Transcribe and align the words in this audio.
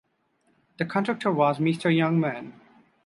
The 0.79 0.85
contractor 0.85 1.31
was 1.31 1.59
Mister 1.59 1.89
Youngman. 1.91 2.53